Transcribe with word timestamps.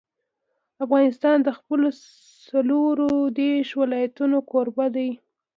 افغانستان 0.85 1.37
د 1.43 1.49
خپلو 1.57 1.87
څلور 2.47 2.95
دېرش 3.39 3.69
ولایتونو 3.81 4.37
کوربه 4.51 4.85
دی. 4.95 5.09